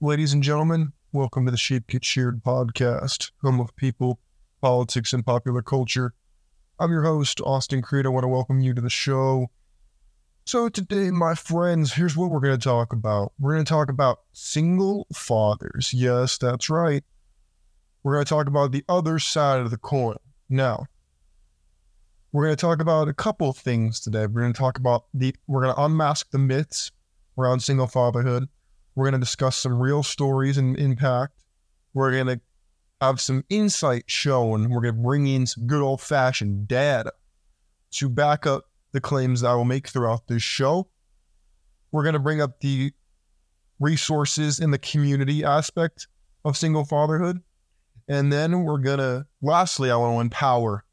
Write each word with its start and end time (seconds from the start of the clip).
Ladies 0.00 0.32
and 0.32 0.44
gentlemen, 0.44 0.92
welcome 1.12 1.44
to 1.44 1.50
the 1.50 1.56
Sheep 1.56 1.88
Get 1.88 2.04
Sheared 2.04 2.44
podcast, 2.44 3.32
home 3.42 3.58
of 3.58 3.74
people, 3.74 4.20
politics, 4.60 5.12
and 5.12 5.26
popular 5.26 5.60
culture. 5.60 6.14
I'm 6.78 6.92
your 6.92 7.02
host, 7.02 7.40
Austin 7.40 7.82
Creed. 7.82 8.06
I 8.06 8.10
want 8.10 8.22
to 8.22 8.28
welcome 8.28 8.60
you 8.60 8.72
to 8.74 8.80
the 8.80 8.90
show. 8.90 9.50
So, 10.46 10.68
today, 10.68 11.10
my 11.10 11.34
friends, 11.34 11.94
here's 11.94 12.16
what 12.16 12.30
we're 12.30 12.38
going 12.38 12.56
to 12.56 12.64
talk 12.64 12.92
about. 12.92 13.32
We're 13.40 13.54
going 13.54 13.64
to 13.64 13.68
talk 13.68 13.90
about 13.90 14.20
single 14.32 15.08
fathers. 15.12 15.92
Yes, 15.92 16.38
that's 16.38 16.70
right. 16.70 17.02
We're 18.04 18.12
going 18.14 18.24
to 18.24 18.28
talk 18.28 18.46
about 18.46 18.70
the 18.70 18.84
other 18.88 19.18
side 19.18 19.58
of 19.58 19.72
the 19.72 19.78
coin. 19.78 20.18
Now, 20.48 20.86
we're 22.30 22.44
going 22.44 22.56
to 22.56 22.60
talk 22.60 22.80
about 22.80 23.08
a 23.08 23.14
couple 23.14 23.52
things 23.52 23.98
today. 23.98 24.26
We're 24.26 24.42
going 24.42 24.52
to 24.52 24.58
talk 24.60 24.78
about 24.78 25.06
the, 25.12 25.34
we're 25.48 25.64
going 25.64 25.74
to 25.74 25.82
unmask 25.82 26.30
the 26.30 26.38
myths 26.38 26.92
around 27.36 27.64
single 27.64 27.88
fatherhood. 27.88 28.48
We're 28.98 29.04
going 29.04 29.20
to 29.20 29.24
discuss 29.24 29.56
some 29.56 29.78
real 29.78 30.02
stories 30.02 30.58
and 30.58 30.76
impact. 30.76 31.44
We're 31.94 32.10
going 32.10 32.26
to 32.26 32.40
have 33.00 33.20
some 33.20 33.44
insight 33.48 34.02
shown. 34.08 34.70
We're 34.70 34.80
going 34.80 34.96
to 34.96 35.00
bring 35.00 35.28
in 35.28 35.46
some 35.46 35.68
good 35.68 35.80
old 35.80 36.00
fashioned 36.00 36.66
data 36.66 37.12
to 37.92 38.08
back 38.08 38.44
up 38.44 38.64
the 38.90 39.00
claims 39.00 39.42
that 39.42 39.50
I 39.50 39.54
will 39.54 39.64
make 39.64 39.86
throughout 39.86 40.26
this 40.26 40.42
show. 40.42 40.88
We're 41.92 42.02
going 42.02 42.14
to 42.14 42.18
bring 42.18 42.40
up 42.40 42.58
the 42.58 42.90
resources 43.78 44.58
in 44.58 44.72
the 44.72 44.78
community 44.78 45.44
aspect 45.44 46.08
of 46.44 46.56
single 46.56 46.84
fatherhood. 46.84 47.40
And 48.08 48.32
then 48.32 48.64
we're 48.64 48.78
going 48.78 48.98
to, 48.98 49.26
lastly, 49.40 49.92
I 49.92 49.96
want 49.96 50.16
to 50.16 50.20
empower 50.22 50.84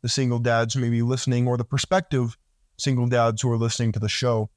the 0.00 0.08
single 0.08 0.38
dads 0.38 0.72
who 0.72 0.80
may 0.80 0.88
be 0.88 1.02
listening 1.02 1.46
or 1.46 1.58
the 1.58 1.64
prospective 1.64 2.38
single 2.78 3.06
dads 3.06 3.42
who 3.42 3.52
are 3.52 3.58
listening 3.58 3.92
to 3.92 3.98
the 3.98 4.08
show. 4.08 4.48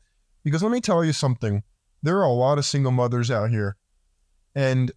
Because 0.46 0.64
let 0.64 0.72
me 0.72 0.80
tell 0.80 1.04
you 1.04 1.12
something 1.12 1.64
there 2.04 2.18
are 2.18 2.26
a 2.26 2.32
lot 2.32 2.58
of 2.58 2.66
single 2.66 2.92
mothers 2.92 3.32
out 3.32 3.50
here. 3.50 3.78
And 4.54 4.92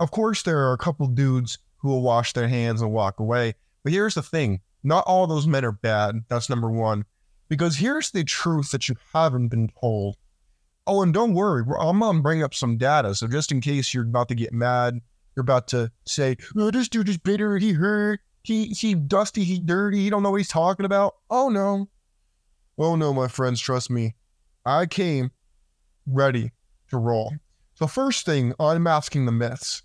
of 0.00 0.10
course, 0.10 0.42
there 0.42 0.58
are 0.58 0.72
a 0.72 0.78
couple 0.78 1.06
dudes 1.06 1.58
who 1.76 1.88
will 1.88 2.02
wash 2.02 2.32
their 2.32 2.48
hands 2.48 2.82
and 2.82 2.92
walk 2.92 3.20
away. 3.20 3.54
But 3.84 3.92
here's 3.92 4.14
the 4.14 4.22
thing 4.22 4.60
not 4.82 5.04
all 5.06 5.26
those 5.26 5.46
men 5.46 5.64
are 5.64 5.72
bad. 5.72 6.24
That's 6.28 6.50
number 6.50 6.70
one. 6.70 7.04
Because 7.48 7.76
here's 7.76 8.10
the 8.10 8.24
truth 8.24 8.70
that 8.72 8.88
you 8.88 8.96
haven't 9.12 9.48
been 9.48 9.70
told. 9.80 10.16
Oh, 10.86 11.02
and 11.02 11.12
don't 11.12 11.34
worry, 11.34 11.64
I'm 11.78 11.98
going 11.98 12.16
to 12.16 12.22
bring 12.22 12.42
up 12.42 12.54
some 12.54 12.78
data. 12.78 13.14
So 13.14 13.26
just 13.26 13.52
in 13.52 13.60
case 13.60 13.92
you're 13.92 14.04
about 14.04 14.28
to 14.28 14.34
get 14.34 14.52
mad, 14.52 15.00
you're 15.36 15.42
about 15.42 15.68
to 15.68 15.90
say, 16.06 16.36
oh, 16.56 16.70
this 16.70 16.88
dude 16.88 17.08
is 17.08 17.18
bitter, 17.18 17.58
he 17.58 17.72
hurt, 17.72 18.20
he, 18.42 18.66
he 18.68 18.94
dusty, 18.94 19.44
he 19.44 19.58
dirty, 19.58 19.98
he 19.98 20.10
don't 20.10 20.22
know 20.22 20.30
what 20.30 20.38
he's 20.38 20.48
talking 20.48 20.86
about. 20.86 21.16
Oh, 21.28 21.50
no. 21.50 21.88
Oh, 22.78 22.96
no, 22.96 23.12
my 23.12 23.28
friends, 23.28 23.60
trust 23.60 23.90
me. 23.90 24.14
I 24.64 24.86
came 24.86 25.30
ready 26.08 26.52
to 26.90 26.98
roll. 26.98 27.34
So, 27.74 27.86
first 27.86 28.26
thing, 28.26 28.54
unmasking 28.58 29.26
the 29.26 29.32
myths. 29.32 29.82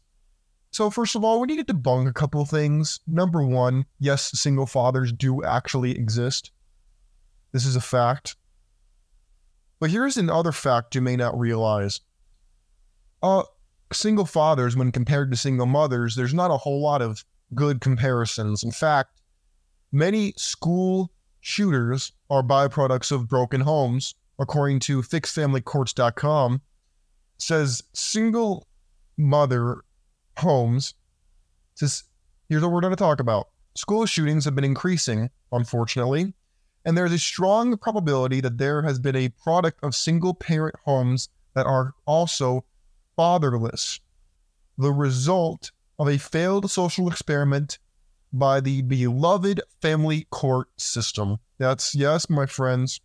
So, 0.72 0.90
first 0.90 1.16
of 1.16 1.24
all, 1.24 1.40
we 1.40 1.48
need 1.48 1.66
to 1.68 1.74
debunk 1.74 2.10
a 2.10 2.14
couple 2.14 2.42
of 2.42 2.50
things. 2.50 3.00
Number 3.06 3.46
one, 3.46 3.86
yes, 4.00 4.32
single 4.40 4.66
fathers 4.66 5.12
do 5.12 5.44
actually 5.44 5.92
exist. 5.92 6.52
This 7.52 7.66
is 7.66 7.76
a 7.76 7.82
fact. 7.82 8.36
But 9.80 9.92
here's 9.92 10.18
another 10.18 10.52
fact 10.52 10.96
you 10.96 11.02
may 11.02 11.16
not 11.16 11.38
realize. 11.38 12.02
Uh, 13.22 13.44
single 13.92 14.26
fathers, 14.26 14.76
when 14.76 14.92
compared 14.92 15.30
to 15.30 15.38
single 15.38 15.68
mothers, 15.68 16.16
there's 16.16 16.34
not 16.34 16.52
a 16.52 16.58
whole 16.58 16.82
lot 16.82 17.02
of 17.02 17.24
good 17.54 17.80
comparisons. 17.80 18.64
In 18.64 18.72
fact, 18.72 19.22
many 19.92 20.34
school 20.38 21.12
shooters 21.42 22.14
are 22.30 22.42
byproducts 22.42 23.12
of 23.12 23.28
broken 23.28 23.62
homes 23.62 24.16
according 24.44 24.80
to 24.82 25.02
fixedfamilycourts.com, 25.02 26.62
says 27.38 27.82
single 27.94 28.68
mother 29.18 29.84
homes. 30.38 30.94
Says, 31.76 32.04
here's 32.48 32.62
what 32.62 32.72
we're 32.72 32.82
going 32.82 32.92
to 32.92 32.98
talk 32.98 33.20
about. 33.20 33.48
School 33.76 34.06
shootings 34.06 34.46
have 34.46 34.54
been 34.54 34.64
increasing, 34.64 35.32
unfortunately, 35.52 36.34
and 36.86 36.96
there's 36.96 37.14
a 37.14 37.20
strong 37.20 37.78
probability 37.78 38.42
that 38.42 38.58
there 38.58 38.84
has 38.84 39.00
been 39.00 39.16
a 39.16 39.30
product 39.30 39.80
of 39.84 39.96
single 39.96 40.34
parent 40.34 40.76
homes 40.86 41.30
that 41.56 41.66
are 41.66 41.94
also 42.06 42.66
fatherless. 43.16 44.00
The 44.78 44.92
result 44.92 45.72
of 45.98 46.08
a 46.08 46.18
failed 46.18 46.70
social 46.70 47.10
experiment 47.10 47.80
by 48.32 48.60
the 48.60 48.82
beloved 48.82 49.62
family 49.82 50.28
court 50.32 50.68
system. 50.78 51.38
That's, 51.60 51.96
yes, 51.96 52.30
my 52.30 52.48
friends, 52.48 53.00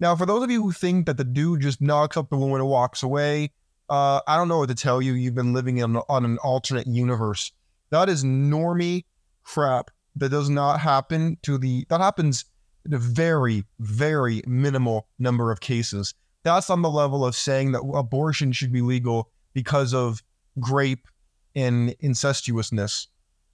now, 0.00 0.16
for 0.16 0.24
those 0.24 0.42
of 0.42 0.50
you 0.50 0.62
who 0.62 0.72
think 0.72 1.06
that 1.06 1.18
the 1.18 1.24
dude 1.24 1.60
just 1.60 1.82
knocks 1.82 2.16
up 2.16 2.30
the 2.30 2.36
woman 2.36 2.60
and 2.60 2.68
walks 2.68 3.02
away, 3.02 3.50
uh, 3.90 4.20
I 4.26 4.36
don't 4.36 4.48
know 4.48 4.58
what 4.58 4.70
to 4.70 4.74
tell 4.74 5.02
you. 5.02 5.12
You've 5.12 5.34
been 5.34 5.52
living 5.52 5.78
in, 5.78 5.96
on 6.08 6.24
an 6.24 6.38
alternate 6.38 6.86
universe. 6.86 7.52
That 7.90 8.08
is 8.08 8.24
normie 8.24 9.04
crap. 9.42 9.90
That 10.16 10.30
does 10.30 10.48
not 10.48 10.80
happen 10.80 11.36
to 11.42 11.58
the. 11.58 11.86
That 11.90 12.00
happens 12.00 12.46
in 12.86 12.94
a 12.94 12.98
very, 12.98 13.64
very 13.78 14.42
minimal 14.46 15.06
number 15.18 15.52
of 15.52 15.60
cases. 15.60 16.14
That's 16.42 16.70
on 16.70 16.82
the 16.82 16.90
level 16.90 17.24
of 17.24 17.36
saying 17.36 17.72
that 17.72 17.82
abortion 17.94 18.52
should 18.52 18.72
be 18.72 18.80
legal 18.80 19.30
because 19.52 19.92
of 19.92 20.22
grape 20.58 21.06
and 21.54 21.94
incestuousness, 22.00 23.08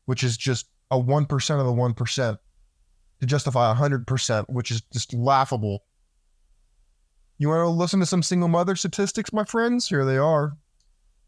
which 0.05 0.23
is 0.23 0.37
just 0.37 0.67
a 0.91 0.97
1% 0.99 1.61
of 1.61 1.67
the 1.67 1.73
1% 1.73 2.39
to 3.21 3.27
justify 3.27 3.75
100%, 3.75 4.45
which 4.49 4.71
is 4.71 4.83
just 4.93 5.13
laughable 5.13 5.83
you 7.39 7.49
want 7.49 7.61
to 7.61 7.69
listen 7.69 8.01
to 8.01 8.07
some 8.07 8.23
single 8.23 8.49
mother 8.49 8.77
statistics, 8.77 9.33
my 9.33 9.45
friends? 9.45 9.89
Here 9.89 10.05
they 10.05 10.17
are. 10.17 10.57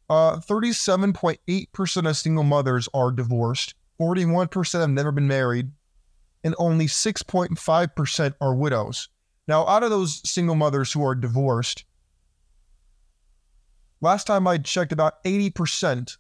Uh, 0.09 0.37
37.8% 0.39 2.09
of 2.09 2.17
single 2.17 2.45
mothers 2.45 2.89
are 2.95 3.13
divorced, 3.13 3.75
41% 4.01 4.81
have 4.81 4.89
never 4.89 5.13
been 5.13 5.29
married, 5.29 5.71
and 6.43 6.55
only 6.59 6.87
6.5% 6.87 8.35
are 8.41 8.55
widows. 8.55 9.09
Now, 9.47 9.67
out 9.67 9.83
of 9.83 9.91
those 9.91 10.27
single 10.29 10.55
mothers 10.55 10.93
who 10.93 11.05
are 11.05 11.15
divorced, 11.15 11.85
last 14.01 14.27
time 14.27 14.47
I 14.47 14.59
checked, 14.59 14.93
about 14.93 15.23
80% 15.25 16.17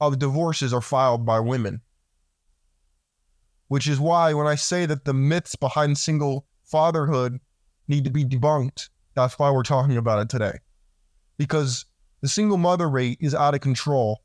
of 0.00 0.18
divorces 0.18 0.72
are 0.72 0.80
filed 0.80 1.26
by 1.26 1.40
women. 1.40 1.82
Which 3.68 3.86
is 3.86 4.00
why 4.00 4.32
when 4.32 4.46
I 4.46 4.54
say 4.54 4.86
that 4.86 5.04
the 5.04 5.14
myths 5.14 5.56
behind 5.56 5.98
single 5.98 6.46
fatherhood 6.64 7.40
need 7.86 8.04
to 8.04 8.10
be 8.10 8.24
debunked, 8.24 8.88
that's 9.22 9.38
why 9.38 9.50
we're 9.50 9.62
talking 9.62 9.96
about 9.96 10.20
it 10.20 10.28
today. 10.28 10.58
Because 11.36 11.86
the 12.20 12.28
single 12.28 12.58
mother 12.58 12.88
rate 12.88 13.18
is 13.20 13.34
out 13.34 13.54
of 13.54 13.60
control, 13.60 14.20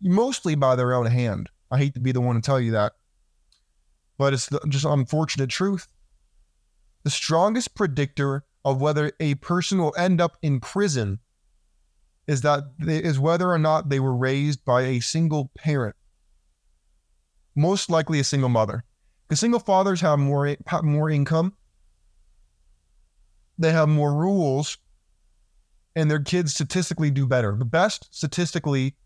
mostly 0.00 0.54
by 0.54 0.76
their 0.76 0.94
own 0.94 1.06
hand. 1.06 1.50
I 1.70 1.78
hate 1.78 1.94
to 1.94 2.00
be 2.00 2.12
the 2.12 2.20
one 2.20 2.36
to 2.36 2.42
tell 2.42 2.60
you 2.60 2.72
that, 2.72 2.92
but 4.18 4.32
it's 4.32 4.46
the, 4.46 4.60
just 4.68 4.84
unfortunate 4.84 5.50
truth. 5.50 5.88
The 7.04 7.10
strongest 7.10 7.74
predictor 7.74 8.44
of 8.64 8.80
whether 8.80 9.12
a 9.20 9.36
person 9.36 9.78
will 9.78 9.94
end 9.96 10.20
up 10.20 10.36
in 10.42 10.60
prison 10.60 11.20
is 12.26 12.40
that 12.40 12.64
is 12.80 13.18
whether 13.18 13.50
or 13.50 13.58
not 13.58 13.88
they 13.88 14.00
were 14.00 14.14
raised 14.14 14.64
by 14.64 14.82
a 14.82 15.00
single 15.00 15.50
parent. 15.56 15.94
Most 17.54 17.88
likely 17.88 18.18
a 18.18 18.24
single 18.24 18.48
mother. 18.48 18.84
Because 19.28 19.40
single 19.40 19.60
fathers 19.60 20.00
have 20.00 20.18
more 20.18 20.56
have 20.66 20.84
more 20.84 21.10
income, 21.10 21.54
they 23.58 23.72
have 23.72 23.88
more 23.88 24.14
rules 24.14 24.78
and 25.94 26.10
their 26.10 26.20
kids 26.20 26.52
statistically 26.52 27.10
do 27.10 27.26
better. 27.26 27.56
The 27.58 27.64
best 27.64 28.08
statistically 28.14 28.96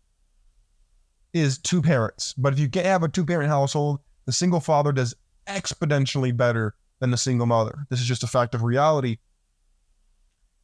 is 1.33 1.57
two 1.57 1.81
parents. 1.81 2.33
But 2.37 2.53
if 2.53 2.59
you 2.59 2.69
have 2.81 3.03
a 3.03 3.07
two 3.07 3.25
parent 3.25 3.49
household, 3.49 3.99
the 4.25 4.33
single 4.33 4.59
father 4.59 4.91
does 4.91 5.15
exponentially 5.47 6.35
better 6.35 6.75
than 6.99 7.11
the 7.11 7.17
single 7.17 7.47
mother. 7.47 7.85
This 7.89 8.01
is 8.01 8.07
just 8.07 8.23
a 8.23 8.27
fact 8.27 8.53
of 8.53 8.63
reality. 8.63 9.17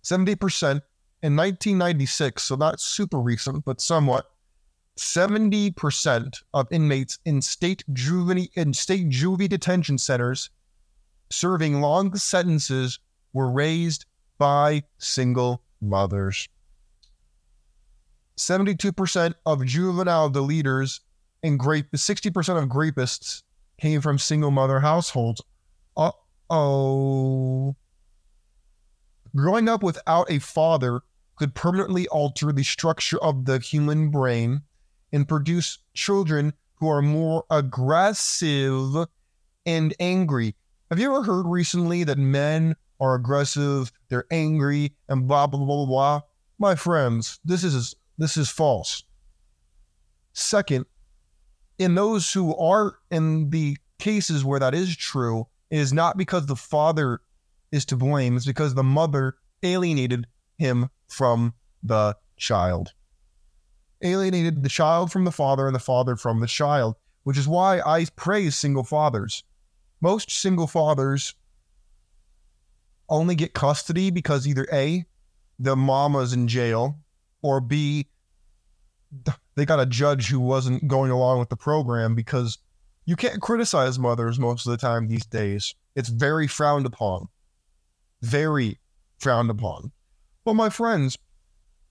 70% 0.04 0.82
in 1.24 1.36
1996, 1.36 2.44
so 2.44 2.56
not 2.56 2.80
super 2.80 3.20
recent, 3.20 3.66
but 3.66 3.82
somewhat, 3.82 4.30
70% 4.98 6.34
of 6.54 6.68
inmates 6.72 7.20
in 7.26 7.42
state 7.42 7.84
juvie 7.94 8.50
in 8.56 8.74
state 8.74 9.10
juvie 9.10 9.50
detention 9.50 9.98
centers 9.98 10.50
serving 11.30 11.82
long 11.82 12.16
sentences 12.16 13.00
were 13.34 13.52
raised 13.52 14.06
by 14.38 14.84
single 14.98 15.64
mothers. 15.82 16.48
72% 18.38 19.34
of 19.46 19.66
juvenile 19.66 20.30
deleters 20.30 21.00
and 21.44 21.60
grape 21.60 21.92
60% 21.92 22.62
of 22.62 22.70
grapists 22.70 23.44
came 23.80 24.02
from 24.02 24.18
single 24.18 24.52
mother 24.52 24.80
households. 24.80 25.42
Uh 25.96 26.12
oh. 26.50 27.76
Growing 29.36 29.68
up 29.68 29.84
without 29.84 30.30
a 30.32 30.40
father 30.40 31.02
could 31.36 31.54
permanently 31.54 32.08
alter 32.08 32.52
the 32.52 32.64
structure 32.64 33.20
of 33.20 33.46
the 33.46 33.60
human 33.60 34.10
brain 34.10 34.62
and 35.12 35.28
produce 35.28 35.80
children 35.94 36.54
who 36.76 36.90
are 36.90 37.02
more 37.02 37.44
aggressive 37.50 39.08
and 39.66 39.94
angry. 40.00 40.56
Have 40.90 41.00
you 41.00 41.14
ever 41.14 41.24
heard 41.24 41.46
recently 41.46 42.04
that 42.04 42.18
men 42.18 42.76
are 43.00 43.16
aggressive, 43.16 43.92
they're 44.10 44.26
angry, 44.32 44.96
and 45.10 45.28
blah, 45.28 45.48
blah, 45.48 45.60
blah, 45.60 45.66
blah. 45.66 45.86
blah. 45.86 46.22
My 46.60 46.76
friends, 46.76 47.40
this 47.46 47.64
is 47.64 47.96
this 48.18 48.36
is 48.36 48.50
false. 48.50 49.04
Second, 50.34 50.86
in 51.78 51.96
those 51.96 52.34
who 52.34 52.56
are 52.56 52.96
in 53.12 53.50
the 53.52 53.78
cases 54.00 54.44
where 54.44 54.60
that 54.60 54.74
is 54.74 54.96
true, 54.96 55.48
it 55.70 55.80
is 55.80 55.94
not 55.94 56.18
because 56.18 56.46
the 56.46 56.56
father 56.56 57.22
is 57.72 57.86
to 57.86 57.96
blame, 57.96 58.36
it's 58.36 58.46
because 58.46 58.74
the 58.74 58.84
mother 58.84 59.36
alienated 59.64 60.26
him 60.58 60.90
from 61.08 61.54
the 61.84 62.16
child. 62.38 62.94
Alienated 64.02 64.64
the 64.64 64.70
child 64.70 65.12
from 65.12 65.26
the 65.26 65.32
father 65.32 65.68
and 65.68 65.76
the 65.76 65.80
father 65.80 66.16
from 66.16 66.40
the 66.40 66.48
child, 66.48 66.96
which 67.24 67.38
is 67.38 67.48
why 67.48 67.80
I 67.82 68.06
praise 68.16 68.56
single 68.56 68.84
fathers. 68.84 69.44
Most 70.02 70.32
single 70.32 70.68
fathers 70.68 71.36
only 73.10 73.36
get 73.36 73.54
custody 73.54 74.12
because 74.12 74.48
either 74.48 74.68
A, 74.72 75.06
the 75.60 75.76
mama's 75.76 76.34
in 76.34 76.48
jail, 76.48 77.00
or 77.42 77.62
B, 77.62 78.08
they 79.56 79.66
got 79.66 79.80
a 79.80 79.86
judge 79.86 80.30
who 80.30 80.40
wasn't 80.40 80.88
going 80.88 81.12
along 81.12 81.40
with 81.40 81.50
the 81.50 81.56
program 81.56 82.16
because 82.16 82.58
you 83.06 83.16
can't 83.16 83.42
criticize 83.42 83.98
mothers 83.98 84.38
most 84.38 84.68
of 84.68 84.72
the 84.72 84.78
time 84.78 85.08
these 85.08 85.26
days. 85.26 85.74
It's 85.96 86.10
very 86.10 86.48
frowned 86.48 86.86
upon. 86.86 87.28
Very 88.22 88.80
frowned 89.20 89.50
upon. 89.50 89.92
Well, 90.46 90.56
my 90.56 90.70
friends, 90.70 91.18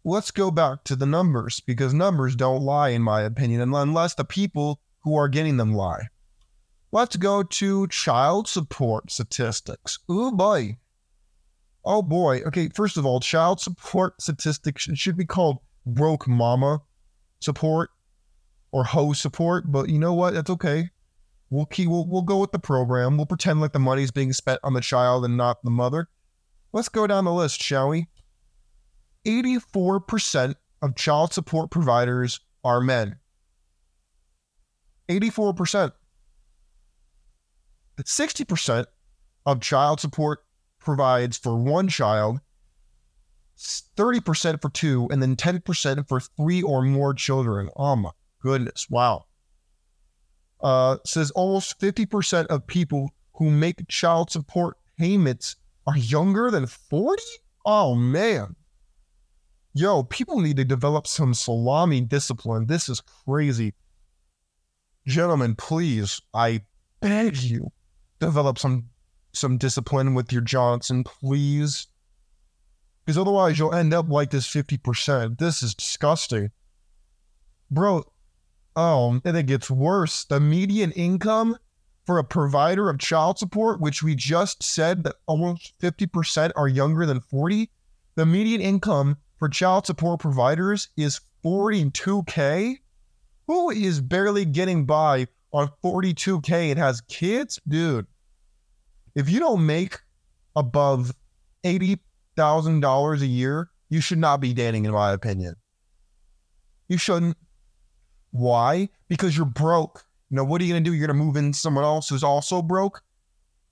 let's 0.04 0.30
go 0.30 0.50
back 0.50 0.84
to 0.84 0.96
the 0.96 1.06
numbers 1.06 1.60
because 1.60 1.94
numbers 1.94 2.36
don't 2.36 2.62
lie, 2.62 2.90
in 2.90 3.02
my 3.02 3.22
opinion, 3.22 3.60
unless 3.74 4.14
the 4.14 4.24
people 4.24 4.80
who 5.00 5.16
are 5.16 5.28
getting 5.28 5.56
them 5.56 5.72
lie. 5.72 6.08
Let's 6.92 7.16
go 7.16 7.42
to 7.42 7.88
child 7.88 8.48
support 8.48 9.10
statistics. 9.10 9.98
Oh 10.08 10.32
boy. 10.32 10.76
Oh 11.86 12.02
boy. 12.02 12.40
Okay, 12.40 12.68
first 12.74 12.96
of 12.96 13.06
all, 13.06 13.20
child 13.20 13.60
support 13.60 14.14
statistics 14.20 14.88
should 14.94 15.16
be 15.16 15.24
called 15.24 15.58
broke 15.86 16.26
mama 16.26 16.82
support 17.38 17.90
or 18.72 18.82
hoe 18.82 19.12
support, 19.12 19.70
but 19.70 19.88
you 19.88 19.98
know 19.98 20.12
what? 20.12 20.34
That's 20.34 20.50
okay. 20.50 20.90
We'll 21.48 21.66
keep 21.66 21.88
we'll, 21.88 22.06
we'll 22.08 22.22
go 22.22 22.38
with 22.38 22.50
the 22.50 22.58
program. 22.58 23.16
We'll 23.16 23.26
pretend 23.26 23.60
like 23.60 23.72
the 23.72 23.78
money's 23.78 24.10
being 24.10 24.32
spent 24.32 24.58
on 24.64 24.74
the 24.74 24.80
child 24.80 25.24
and 25.24 25.36
not 25.36 25.62
the 25.62 25.70
mother. 25.70 26.08
Let's 26.72 26.88
go 26.88 27.06
down 27.06 27.24
the 27.24 27.32
list, 27.32 27.62
shall 27.62 27.88
we? 27.88 28.08
84% 29.24 30.54
of 30.82 30.96
child 30.96 31.32
support 31.32 31.70
providers 31.70 32.40
are 32.64 32.80
men. 32.80 33.16
84%. 35.08 35.92
60% 37.98 38.86
of 39.46 39.60
child 39.60 40.00
support 40.00 40.40
provides 40.86 41.36
for 41.36 41.54
one 41.54 41.88
child, 41.88 42.40
30% 43.58 44.62
for 44.62 44.70
two, 44.70 45.06
and 45.10 45.22
then 45.22 45.36
10% 45.36 46.08
for 46.08 46.20
three 46.20 46.62
or 46.62 46.80
more 46.80 47.12
children. 47.12 47.68
Oh 47.76 47.96
my 47.96 48.12
goodness. 48.40 48.88
Wow 48.88 49.26
uh, 50.60 50.98
says 51.04 51.30
almost 51.32 51.78
50% 51.80 52.46
of 52.46 52.66
people 52.66 53.10
who 53.34 53.50
make 53.50 53.86
child 53.88 54.30
support 54.30 54.76
payments 54.98 55.56
are 55.86 55.96
younger 55.96 56.50
than 56.50 56.66
40? 56.66 57.22
Oh, 57.64 57.94
man. 57.94 58.56
Yo, 59.74 60.02
people 60.02 60.40
need 60.40 60.56
to 60.56 60.64
develop 60.64 61.06
some 61.06 61.34
salami 61.34 62.00
discipline. 62.00 62.66
This 62.66 62.88
is 62.88 63.00
crazy. 63.00 63.74
Gentlemen, 65.06 65.54
please, 65.54 66.20
I 66.32 66.62
beg 67.00 67.36
you, 67.36 67.70
develop 68.18 68.58
some 68.58 68.86
some 69.36 69.58
discipline 69.58 70.14
with 70.14 70.32
your 70.32 70.42
Johnson, 70.42 71.04
please. 71.04 71.86
Because 73.04 73.18
otherwise 73.18 73.58
you'll 73.58 73.74
end 73.74 73.94
up 73.94 74.08
like 74.08 74.30
this 74.30 74.48
50%. 74.48 75.38
This 75.38 75.62
is 75.62 75.74
disgusting. 75.74 76.50
Bro, 77.70 78.04
Oh, 78.76 79.18
and 79.24 79.36
it 79.36 79.46
gets 79.46 79.70
worse. 79.70 80.24
The 80.24 80.38
median 80.38 80.92
income 80.92 81.56
for 82.04 82.18
a 82.18 82.24
provider 82.24 82.90
of 82.90 82.98
child 82.98 83.38
support, 83.38 83.80
which 83.80 84.02
we 84.02 84.14
just 84.14 84.62
said 84.62 85.02
that 85.04 85.16
almost 85.26 85.72
50% 85.80 86.52
are 86.56 86.68
younger 86.68 87.06
than 87.06 87.20
40, 87.20 87.70
the 88.16 88.26
median 88.26 88.60
income 88.60 89.16
for 89.38 89.48
child 89.48 89.86
support 89.86 90.20
providers 90.20 90.90
is 90.96 91.20
42K. 91.42 92.76
Who 93.46 93.70
is 93.70 94.00
barely 94.02 94.44
getting 94.44 94.84
by 94.84 95.28
on 95.52 95.70
42K 95.82 96.70
and 96.70 96.78
has 96.78 97.00
kids? 97.00 97.58
Dude, 97.66 98.06
if 99.16 99.30
you 99.30 99.40
don't 99.40 99.64
make 99.64 99.98
above 100.54 101.12
$80,000 101.64 103.20
a 103.20 103.26
year, 103.26 103.70
you 103.88 104.00
should 104.00 104.18
not 104.18 104.40
be 104.40 104.52
dating, 104.52 104.84
in 104.84 104.92
my 104.92 105.12
opinion. 105.12 105.56
You 106.86 106.98
shouldn't. 106.98 107.36
Why? 108.30 108.90
Because 109.08 109.36
you're 109.36 109.46
broke. 109.46 110.04
You 110.30 110.36
know, 110.36 110.44
what 110.44 110.60
are 110.60 110.64
you 110.64 110.72
going 110.72 110.84
to 110.84 110.90
do? 110.90 110.94
You're 110.94 111.06
going 111.06 111.18
to 111.18 111.24
move 111.24 111.36
in 111.36 111.52
someone 111.54 111.84
else 111.84 112.10
who's 112.10 112.22
also 112.22 112.60
broke? 112.60 113.02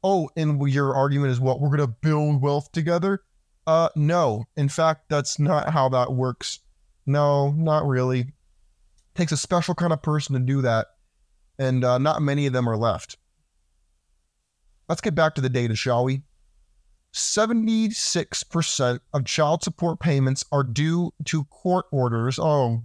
Oh, 0.02 0.30
and 0.36 0.60
your 0.70 0.94
argument 0.94 1.30
is 1.30 1.40
what? 1.40 1.60
We're 1.60 1.76
going 1.76 1.88
to 1.88 1.94
build 2.00 2.40
wealth 2.40 2.72
together? 2.72 3.22
Uh, 3.66 3.90
no. 3.96 4.44
In 4.56 4.68
fact, 4.68 5.08
that's 5.10 5.38
not 5.38 5.70
how 5.70 5.90
that 5.90 6.12
works. 6.12 6.60
No, 7.06 7.50
not 7.52 7.86
really. 7.86 8.20
It 8.20 8.26
takes 9.14 9.32
a 9.32 9.36
special 9.36 9.74
kind 9.74 9.92
of 9.92 10.00
person 10.00 10.34
to 10.34 10.40
do 10.40 10.62
that. 10.62 10.86
And 11.58 11.84
uh, 11.84 11.98
not 11.98 12.22
many 12.22 12.46
of 12.46 12.52
them 12.52 12.68
are 12.68 12.76
left. 12.76 13.18
Let's 14.88 15.00
get 15.00 15.14
back 15.14 15.34
to 15.36 15.40
the 15.40 15.48
data, 15.48 15.74
shall 15.74 16.04
we? 16.04 16.22
76% 17.14 19.00
of 19.12 19.24
child 19.24 19.62
support 19.62 20.00
payments 20.00 20.44
are 20.50 20.64
due 20.64 21.12
to 21.26 21.44
court 21.44 21.86
orders. 21.92 22.38
Oh, 22.38 22.82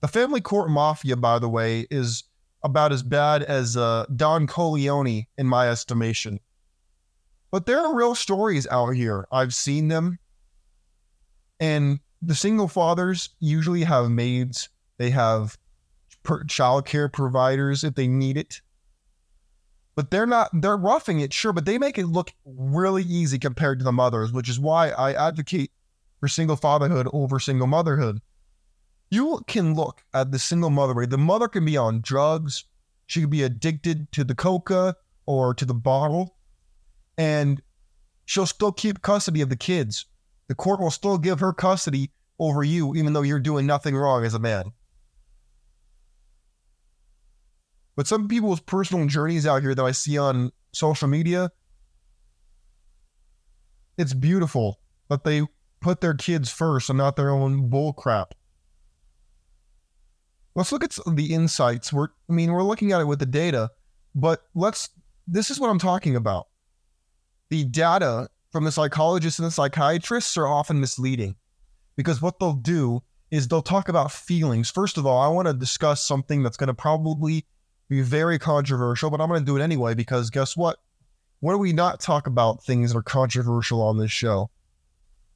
the 0.00 0.08
family 0.08 0.40
court 0.40 0.70
mafia, 0.70 1.16
by 1.16 1.38
the 1.38 1.48
way, 1.48 1.86
is 1.90 2.24
about 2.64 2.92
as 2.92 3.02
bad 3.02 3.42
as 3.42 3.76
uh, 3.76 4.06
Don 4.16 4.46
Corleone 4.46 5.26
in 5.38 5.46
my 5.46 5.68
estimation. 5.68 6.40
But 7.50 7.66
there 7.66 7.78
are 7.78 7.94
real 7.94 8.14
stories 8.14 8.66
out 8.66 8.90
here. 8.90 9.26
I've 9.32 9.54
seen 9.54 9.88
them. 9.88 10.18
And 11.58 12.00
the 12.22 12.34
single 12.34 12.68
fathers 12.68 13.30
usually 13.40 13.84
have 13.84 14.10
maids, 14.10 14.68
they 14.98 15.10
have 15.10 15.56
per- 16.22 16.44
childcare 16.44 17.12
providers 17.12 17.84
if 17.84 17.94
they 17.94 18.06
need 18.06 18.36
it. 18.36 18.60
But 20.00 20.10
they're 20.10 20.26
not, 20.26 20.50
they're 20.52 20.76
roughing 20.76 21.20
it, 21.20 21.32
sure, 21.32 21.52
but 21.52 21.66
they 21.66 21.78
make 21.78 21.98
it 21.98 22.06
look 22.06 22.32
really 22.44 23.02
easy 23.02 23.38
compared 23.38 23.78
to 23.80 23.84
the 23.84 23.92
mothers, 23.92 24.32
which 24.32 24.48
is 24.48 24.58
why 24.58 24.90
I 24.90 25.12
advocate 25.12 25.72
for 26.18 26.28
single 26.28 26.56
fatherhood 26.56 27.06
over 27.12 27.38
single 27.38 27.66
motherhood 27.66 28.20
you 29.10 29.42
can 29.46 29.74
look 29.74 30.04
at 30.14 30.30
the 30.30 30.38
single 30.38 30.70
mother. 30.70 31.04
The 31.04 31.18
mother 31.18 31.48
can 31.48 31.64
be 31.64 31.76
on 31.76 32.00
drugs. 32.00 32.64
She 33.06 33.22
could 33.22 33.30
be 33.30 33.42
addicted 33.42 34.10
to 34.12 34.24
the 34.24 34.36
coca 34.36 34.96
or 35.26 35.52
to 35.54 35.64
the 35.64 35.74
bottle, 35.74 36.36
and 37.18 37.60
she'll 38.24 38.46
still 38.46 38.72
keep 38.72 39.02
custody 39.02 39.40
of 39.40 39.48
the 39.48 39.56
kids. 39.56 40.06
The 40.46 40.54
court 40.54 40.80
will 40.80 40.90
still 40.90 41.18
give 41.18 41.40
her 41.40 41.52
custody 41.52 42.12
over 42.38 42.62
you, 42.62 42.94
even 42.94 43.12
though 43.12 43.22
you're 43.22 43.40
doing 43.40 43.66
nothing 43.66 43.96
wrong 43.96 44.24
as 44.24 44.34
a 44.34 44.38
man. 44.38 44.72
But 48.00 48.06
some 48.06 48.28
people's 48.28 48.60
personal 48.60 49.06
journeys 49.06 49.46
out 49.46 49.60
here 49.60 49.74
that 49.74 49.84
I 49.84 49.90
see 49.90 50.16
on 50.16 50.52
social 50.72 51.06
media, 51.06 51.50
it's 53.98 54.14
beautiful 54.14 54.80
that 55.10 55.22
they 55.24 55.42
put 55.82 56.00
their 56.00 56.14
kids 56.14 56.48
first 56.50 56.88
and 56.88 56.96
not 56.96 57.16
their 57.16 57.28
own 57.28 57.68
bull 57.68 57.92
crap. 57.92 58.32
Let's 60.54 60.72
look 60.72 60.82
at 60.82 60.96
the 61.06 61.34
insights. 61.34 61.92
We're, 61.92 62.08
I 62.26 62.32
mean, 62.32 62.52
we're 62.52 62.62
looking 62.62 62.90
at 62.92 63.02
it 63.02 63.04
with 63.04 63.18
the 63.18 63.26
data, 63.26 63.68
but 64.14 64.44
let's, 64.54 64.88
this 65.28 65.50
is 65.50 65.60
what 65.60 65.68
I'm 65.68 65.78
talking 65.78 66.16
about. 66.16 66.46
The 67.50 67.64
data 67.64 68.30
from 68.50 68.64
the 68.64 68.72
psychologists 68.72 69.38
and 69.38 69.46
the 69.46 69.52
psychiatrists 69.52 70.38
are 70.38 70.48
often 70.48 70.80
misleading 70.80 71.34
because 71.96 72.22
what 72.22 72.38
they'll 72.38 72.54
do 72.54 73.02
is 73.30 73.46
they'll 73.46 73.60
talk 73.60 73.90
about 73.90 74.10
feelings. 74.10 74.70
First 74.70 74.96
of 74.96 75.04
all, 75.04 75.20
I 75.20 75.28
want 75.28 75.48
to 75.48 75.52
discuss 75.52 76.06
something 76.06 76.42
that's 76.42 76.56
going 76.56 76.68
to 76.68 76.72
probably 76.72 77.44
be 77.90 78.00
very 78.00 78.38
controversial, 78.38 79.10
but 79.10 79.20
I'm 79.20 79.28
going 79.28 79.40
to 79.40 79.46
do 79.46 79.58
it 79.58 79.62
anyway 79.62 79.92
because 79.92 80.30
guess 80.30 80.56
what? 80.56 80.78
When 81.40 81.54
do 81.54 81.58
we 81.58 81.74
not 81.74 82.00
talk 82.00 82.26
about 82.26 82.64
things 82.64 82.92
that 82.92 82.98
are 82.98 83.02
controversial 83.02 83.82
on 83.82 83.98
this 83.98 84.10
show? 84.10 84.48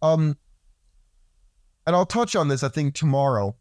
Um, 0.00 0.38
and 1.87 1.94
I'll 1.94 2.06
touch 2.06 2.34
on 2.34 2.49
this, 2.49 2.62
I 2.62 2.68
think, 2.68 2.94
tomorrow 2.94 3.54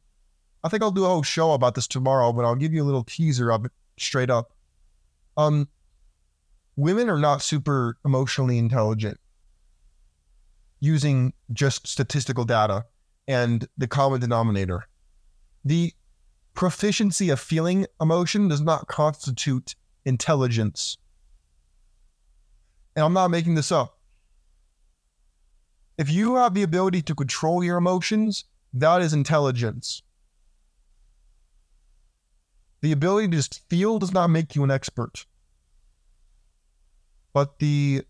I 0.64 0.70
think 0.70 0.82
I'll 0.82 0.92
do 0.92 1.04
a 1.04 1.10
whole 1.10 1.24
show 1.24 1.52
about 1.52 1.76
this 1.76 1.88
tomorrow, 1.88 2.32
but 2.32 2.46
I'll 2.46 2.56
give 2.56 2.74
you 2.74 2.84
a 2.84 2.86
little 2.86 3.04
teaser 3.04 3.52
of 3.52 3.66
it 3.66 3.72
straight 3.98 4.30
up. 4.30 4.54
Um, 5.36 5.68
women 6.76 7.10
are 7.10 7.20
not 7.20 7.42
super 7.42 7.98
emotionally 8.06 8.58
intelligent 8.58 9.20
using 10.80 11.34
just 11.52 11.88
statistical 11.88 12.46
data 12.46 12.86
and 13.28 13.68
the 13.78 13.88
common 13.88 14.22
denominator. 14.22 14.88
The 15.66 15.94
proficiency 16.54 17.30
of 17.30 17.40
feeling 17.40 17.86
emotion 18.00 18.48
does 18.48 18.62
not 18.62 18.88
constitute 18.88 19.76
intelligence. 20.06 20.98
And 22.96 23.06
I'm 23.06 23.14
not 23.14 23.32
making 23.32 23.56
this 23.56 23.72
up. 23.72 23.98
If 25.98 26.10
you 26.10 26.36
have 26.36 26.54
the 26.54 26.64
ability 26.64 27.02
to 27.04 27.16
control 27.16 27.64
your 27.64 27.78
emotions, 27.78 28.46
that 28.74 29.02
is 29.02 29.14
intelligence. 29.14 30.02
The 32.82 32.92
ability 32.92 33.30
to 33.30 33.38
just 33.38 33.68
feel 33.70 34.00
does 34.00 34.14
not 34.14 34.30
make 34.30 34.56
you 34.56 34.64
an 34.64 34.72
expert. 34.72 35.26
But 37.32 37.60
the 37.60 38.04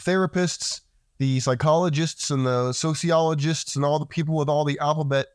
therapists, 0.00 0.80
the 1.18 1.38
psychologists, 1.40 2.30
and 2.30 2.46
the 2.46 2.72
sociologists, 2.72 3.76
and 3.76 3.84
all 3.84 3.98
the 3.98 4.06
people 4.06 4.36
with 4.36 4.48
all 4.48 4.64
the 4.64 4.78
alphabet 4.78 5.26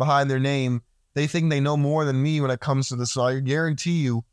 behind 0.00 0.28
their 0.28 0.40
name, 0.40 0.82
they 1.14 1.28
think 1.28 1.48
they 1.48 1.60
know 1.60 1.76
more 1.76 2.04
than 2.04 2.20
me 2.20 2.40
when 2.40 2.50
it 2.50 2.58
comes 2.58 2.88
to 2.88 2.96
this. 2.96 3.12
So 3.12 3.22
I 3.22 3.38
guarantee 3.38 4.00
you, 4.00 4.24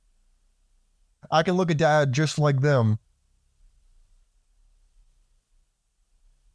I 1.30 1.44
can 1.44 1.54
look 1.54 1.70
at 1.70 1.78
dad 1.78 2.12
just 2.14 2.40
like 2.40 2.62
them. 2.62 2.98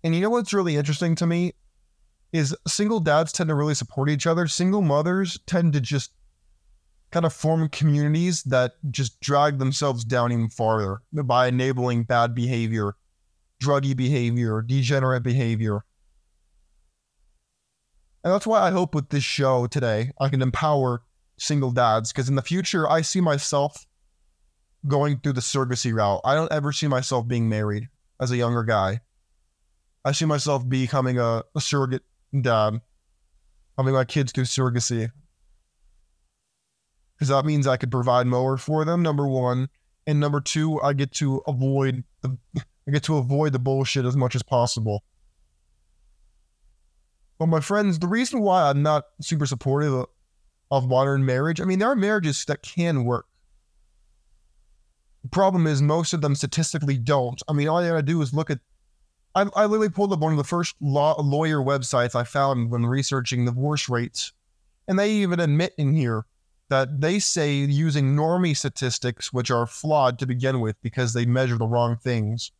And 0.02 0.14
you 0.14 0.20
know 0.20 0.30
what's 0.30 0.52
really 0.52 0.76
interesting 0.76 1.14
to 1.16 1.26
me 1.26 1.52
is 2.32 2.56
single 2.66 2.98
dads 2.98 3.30
tend 3.30 3.48
to 3.48 3.54
really 3.54 3.74
support 3.74 4.10
each 4.10 4.26
other. 4.26 4.48
Single 4.48 4.82
mothers 4.82 5.38
tend 5.46 5.74
to 5.74 5.80
just 5.80 6.10
kind 7.12 7.26
of 7.26 7.32
form 7.32 7.68
communities 7.68 8.42
that 8.44 8.72
just 8.90 9.20
drag 9.20 9.58
themselves 9.58 10.04
down 10.04 10.32
even 10.32 10.48
farther 10.48 11.02
by 11.12 11.46
enabling 11.46 12.04
bad 12.04 12.34
behavior, 12.34 12.96
druggy 13.62 13.94
behavior, 13.94 14.62
degenerate 14.62 15.22
behavior. 15.22 15.84
And 18.24 18.32
that's 18.32 18.46
why 18.46 18.60
I 18.60 18.70
hope 18.70 18.94
with 18.94 19.08
this 19.08 19.24
show 19.24 19.66
today, 19.66 20.12
I 20.20 20.28
can 20.28 20.42
empower 20.42 21.02
single 21.38 21.72
dads 21.72 22.12
because 22.12 22.28
in 22.28 22.36
the 22.36 22.42
future, 22.42 22.88
I 22.88 23.02
see 23.02 23.20
myself 23.20 23.86
going 24.86 25.18
through 25.18 25.34
the 25.34 25.40
surrogacy 25.40 25.92
route. 25.92 26.20
I 26.24 26.34
don't 26.34 26.52
ever 26.52 26.72
see 26.72 26.86
myself 26.86 27.26
being 27.26 27.48
married 27.48 27.88
as 28.20 28.30
a 28.30 28.36
younger 28.36 28.62
guy. 28.62 29.00
I 30.04 30.12
see 30.12 30.24
myself 30.24 30.68
becoming 30.68 31.18
a, 31.18 31.44
a 31.54 31.60
surrogate 31.60 32.02
dad, 32.40 32.80
having 33.76 33.94
my 33.94 34.04
kids 34.04 34.32
through 34.32 34.44
surrogacy. 34.44 35.10
Because 37.14 37.28
that 37.28 37.44
means 37.44 37.66
I 37.66 37.76
could 37.76 37.90
provide 37.90 38.26
more 38.26 38.56
for 38.56 38.84
them, 38.84 39.02
number 39.02 39.28
one. 39.28 39.68
And 40.06 40.18
number 40.18 40.40
two, 40.40 40.80
I 40.80 40.92
get 40.92 41.12
to 41.14 41.42
avoid 41.46 42.02
the 42.22 42.36
I 42.88 42.90
get 42.90 43.04
to 43.04 43.16
avoid 43.16 43.52
the 43.52 43.60
bullshit 43.60 44.04
as 44.04 44.16
much 44.16 44.34
as 44.34 44.42
possible. 44.42 45.04
But 47.38 47.46
my 47.46 47.60
friends, 47.60 47.98
the 47.98 48.06
reason 48.06 48.40
why 48.40 48.70
I'm 48.70 48.82
not 48.82 49.04
super 49.20 49.46
supportive 49.46 50.06
of 50.70 50.88
modern 50.88 51.24
marriage, 51.24 51.60
I 51.60 51.64
mean, 51.64 51.78
there 51.78 51.90
are 51.90 51.96
marriages 51.96 52.44
that 52.46 52.62
can 52.62 53.04
work. 53.04 53.26
The 55.22 55.28
problem 55.28 55.66
is 55.66 55.80
most 55.80 56.12
of 56.12 56.20
them 56.20 56.34
statistically 56.34 56.98
don't. 56.98 57.40
I 57.48 57.52
mean, 57.52 57.68
all 57.68 57.82
you 57.82 57.90
gotta 57.90 58.02
do 58.02 58.20
is 58.22 58.34
look 58.34 58.50
at. 58.50 58.58
I, 59.34 59.48
I 59.54 59.64
literally 59.64 59.88
pulled 59.88 60.12
up 60.12 60.18
one 60.18 60.32
of 60.32 60.38
the 60.38 60.44
first 60.44 60.74
law, 60.80 61.20
lawyer 61.20 61.58
websites 61.58 62.14
I 62.14 62.24
found 62.24 62.70
when 62.70 62.84
researching 62.84 63.44
divorce 63.44 63.88
rates, 63.88 64.32
and 64.86 64.98
they 64.98 65.10
even 65.12 65.40
admit 65.40 65.74
in 65.78 65.94
here 65.94 66.26
that 66.68 67.00
they 67.00 67.18
say 67.18 67.54
using 67.54 68.16
normie 68.16 68.56
statistics, 68.56 69.32
which 69.32 69.50
are 69.50 69.66
flawed 69.66 70.18
to 70.18 70.26
begin 70.26 70.60
with 70.60 70.80
because 70.82 71.12
they 71.12 71.26
measure 71.26 71.56
the 71.56 71.66
wrong 71.66 71.96
things. 71.96 72.50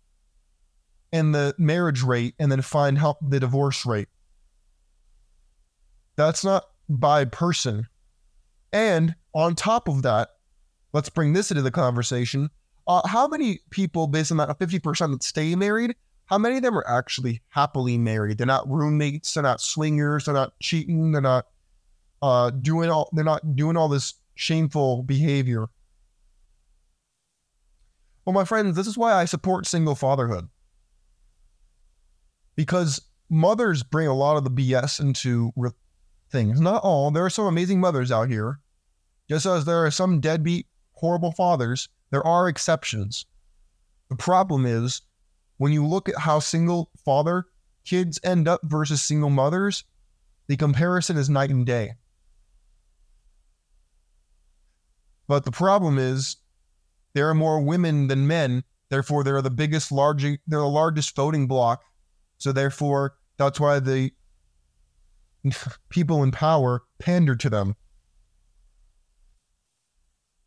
and 1.12 1.34
the 1.36 1.53
marriage 1.58 2.03
rate 2.03 2.36
and 2.39 2.51
then 2.51 2.62
find 2.62 2.98
how 2.98 3.18
the 3.22 3.39
divorce 3.39 3.86
rate. 3.86 4.08
That's 6.15 6.44
not 6.44 6.65
by 6.88 7.25
person. 7.25 7.88
And 8.72 9.15
on 9.34 9.56
top 9.56 9.88
of 9.88 10.03
that, 10.03 10.30
let's 10.94 11.10
bring 11.10 11.34
this 11.34 11.51
into 11.51 11.63
the 11.63 11.72
conversation. 11.72 12.50
Uh, 12.88 13.08
how 13.08 13.27
many 13.27 13.60
people, 13.70 14.08
based 14.08 14.32
on 14.32 14.38
that 14.38 14.58
50% 14.58 15.12
that 15.12 15.24
stay 15.24 15.56
married, 15.56 15.96
how 16.25 16.38
many 16.38 16.58
of 16.58 16.63
them 16.63 16.77
are 16.77 16.88
actually 16.88 17.41
happily 17.50 17.98
married? 17.98 18.38
They're 18.38 18.48
not 18.48 18.70
roommates, 18.70 19.34
they're 19.34 19.44
not 19.44 19.62
swingers, 19.62 20.25
they're 20.25 20.34
not 20.34 20.53
cheating, 20.62 21.12
they're 21.12 21.22
not 21.22 21.48
uh, 22.22 22.51
doing 22.51 22.89
all 22.89 23.10
they're 23.13 23.25
not 23.25 23.56
doing 23.56 23.75
all 23.75 23.89
this 23.89 24.13
shameful 24.36 25.03
behavior. 25.03 25.68
Well, 28.25 28.34
my 28.34 28.46
friends, 28.46 28.75
this 28.75 28.88
is 28.88 28.98
why 28.98 29.13
I 29.13 29.25
support 29.25 29.65
single 29.65 29.96
fatherhood. 29.96 30.48
Because 32.55 33.01
mothers 33.29 33.84
bring 33.84 34.08
a 34.08 34.15
lot 34.15 34.38
of 34.38 34.43
the 34.43 34.51
BS 34.51 35.00
into 35.00 35.51
re- 35.55 35.72
things. 36.29 36.60
Not 36.60 36.84
all. 36.84 37.12
There 37.12 37.25
are 37.25 37.29
some 37.29 37.46
amazing 37.46 37.79
mothers 37.79 38.12
out 38.12 38.29
here, 38.29 38.60
just 39.29 39.46
as 39.46 39.65
there 39.65 39.86
are 39.86 39.91
some 39.91 40.20
deadbeat, 40.20 40.67
horrible 40.93 41.31
fathers 41.31 41.89
there 42.12 42.25
are 42.27 42.48
exceptions. 42.48 43.25
The 44.10 44.17
problem 44.17 44.65
is 44.65 45.01
when 45.58 45.72
you 45.72 45.86
look 45.86 46.10
at 46.10 46.20
how 46.20 46.39
single 46.39 46.91
father 47.03 47.46
kids 47.86 48.20
end 48.24 48.48
up 48.48 48.62
versus 48.63 49.01
single 49.01 49.29
mothers, 49.29 49.86
the 50.48 50.58
comparison 50.58 51.17
is 51.17 51.29
night 51.29 51.50
and 51.50 51.65
day. 51.65 51.93
But 55.27 55.46
the 55.46 55.51
problem 55.51 55.98
is 55.98 56.36
there 57.13 57.29
are 57.29 57.34
more 57.34 57.62
women 57.62 58.08
than 58.08 58.27
men, 58.27 58.65
therefore 58.89 59.24
they're 59.24 59.41
the 59.41 59.50
biggest 59.50 59.91
large 59.91 60.24
they're 60.24 60.39
the 60.48 60.65
largest 60.65 61.15
voting 61.15 61.48
bloc. 61.48 61.81
So 62.41 62.51
therefore 62.51 63.15
that's 63.38 63.60
why 63.60 63.79
the 63.79 64.12
people 65.89 66.24
in 66.24 66.31
power 66.31 66.83
pander 67.00 67.36
to 67.36 67.50
them. 67.50 67.75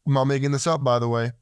I'm 0.06 0.12
not 0.12 0.24
making 0.24 0.52
this 0.52 0.66
up, 0.66 0.84
by 0.84 0.98
the 0.98 1.08
way 1.08 1.32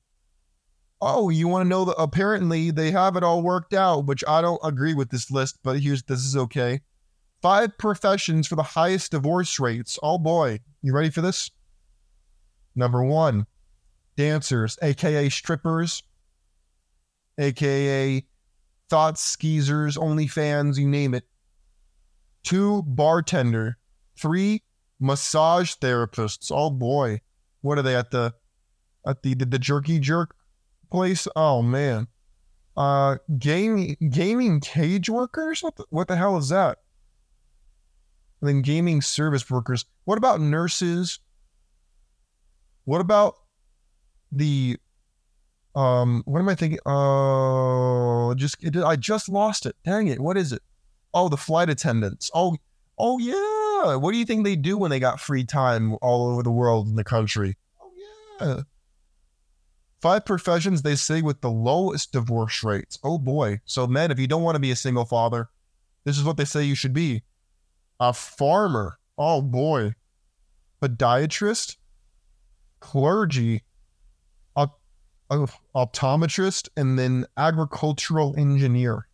oh, 1.02 1.28
you 1.30 1.48
want 1.48 1.64
to 1.64 1.68
know 1.68 1.84
that 1.84 1.96
apparently 1.98 2.70
they 2.70 2.92
have 2.92 3.16
it 3.16 3.24
all 3.24 3.42
worked 3.42 3.74
out, 3.74 4.06
which 4.06 4.22
I 4.26 4.40
don't 4.40 4.60
agree 4.62 4.94
with 4.94 5.10
this 5.10 5.30
list, 5.30 5.58
but 5.64 5.80
here's 5.80 6.04
this 6.04 6.20
is 6.20 6.36
okay. 6.36 6.80
Five 7.42 7.76
professions 7.76 8.46
for 8.46 8.54
the 8.54 8.62
highest 8.62 9.10
divorce 9.10 9.58
rates. 9.58 9.98
Oh 10.00 10.16
boy, 10.16 10.60
you 10.80 10.94
ready 10.94 11.10
for 11.10 11.20
this? 11.20 11.50
Number 12.76 13.02
one, 13.02 13.46
dancers, 14.16 14.78
aka 14.80 15.28
strippers, 15.28 16.04
aka 17.36 18.24
thought 18.92 19.16
skeezers, 19.16 19.96
OnlyFans, 19.96 20.76
you 20.76 20.86
name 20.86 21.14
it. 21.14 21.24
Two, 22.42 22.82
bartender. 22.82 23.78
Three, 24.18 24.64
massage 25.00 25.72
therapists. 25.76 26.52
Oh 26.54 26.68
boy, 26.68 27.22
what 27.62 27.78
are 27.78 27.82
they 27.82 27.96
at 27.96 28.10
the 28.10 28.34
at 29.06 29.22
the 29.22 29.32
the, 29.32 29.46
the 29.46 29.58
jerky 29.58 29.98
jerk 29.98 30.36
place. 30.90 31.26
Oh 31.34 31.62
man. 31.62 32.06
Uh, 32.76 33.16
gaming 33.38 33.96
gaming 34.10 34.60
cage 34.60 35.08
workers. 35.08 35.62
What 35.62 35.76
the, 35.76 35.86
what 35.88 36.08
the 36.08 36.16
hell 36.16 36.36
is 36.36 36.50
that? 36.50 36.78
And 38.42 38.48
then 38.48 38.60
gaming 38.60 39.00
service 39.00 39.50
workers. 39.50 39.86
What 40.04 40.18
about 40.18 40.42
nurses? 40.42 41.18
What 42.84 43.00
about 43.00 43.36
the 44.30 44.76
um? 45.74 46.22
What 46.24 46.40
am 46.40 46.48
I 46.48 46.54
thinking? 46.54 46.78
Oh, 46.86 48.34
just 48.36 48.62
it, 48.62 48.76
I 48.76 48.96
just 48.96 49.28
lost 49.28 49.66
it. 49.66 49.76
Dang 49.84 50.08
it! 50.08 50.20
What 50.20 50.36
is 50.36 50.52
it? 50.52 50.62
Oh, 51.14 51.28
the 51.28 51.36
flight 51.36 51.68
attendants. 51.68 52.30
Oh, 52.34 52.56
oh 52.98 53.18
yeah. 53.18 53.96
What 53.96 54.12
do 54.12 54.18
you 54.18 54.24
think 54.24 54.44
they 54.44 54.56
do 54.56 54.78
when 54.78 54.90
they 54.90 55.00
got 55.00 55.20
free 55.20 55.44
time 55.44 55.96
all 56.00 56.28
over 56.28 56.42
the 56.42 56.50
world 56.50 56.88
in 56.88 56.96
the 56.96 57.04
country? 57.04 57.56
Oh 57.80 57.90
yeah. 58.40 58.62
Five 60.00 60.24
professions 60.24 60.82
they 60.82 60.96
say 60.96 61.22
with 61.22 61.40
the 61.40 61.50
lowest 61.50 62.12
divorce 62.12 62.64
rates. 62.64 62.98
Oh 63.04 63.18
boy. 63.18 63.60
So, 63.64 63.86
men, 63.86 64.10
if 64.10 64.18
you 64.18 64.26
don't 64.26 64.42
want 64.42 64.56
to 64.56 64.60
be 64.60 64.72
a 64.72 64.76
single 64.76 65.04
father, 65.04 65.48
this 66.04 66.18
is 66.18 66.24
what 66.24 66.36
they 66.36 66.44
say 66.44 66.64
you 66.64 66.74
should 66.74 66.92
be 66.92 67.22
a 68.00 68.12
farmer. 68.12 68.98
Oh 69.16 69.42
boy. 69.42 69.94
Podiatrist, 70.82 71.76
clergy, 72.80 73.62
optometrist, 75.74 76.68
and 76.76 76.98
then 76.98 77.26
agricultural 77.36 78.34
engineer. 78.36 79.06